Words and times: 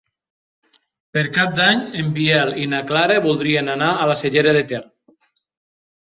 Per 1.17 1.21
Cap 1.33 1.51
d'Any 1.59 1.83
en 2.03 2.07
Biel 2.15 2.53
i 2.61 2.65
na 2.71 2.79
Clara 2.91 3.17
voldrien 3.25 3.69
anar 3.75 3.91
a 3.91 4.09
la 4.13 4.17
Cellera 4.23 4.55
de 4.57 4.63
Ter. 4.73 4.81